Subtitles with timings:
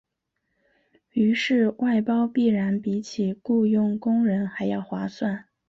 [1.11, 5.45] 于是外包必然比起雇用工人还要划算。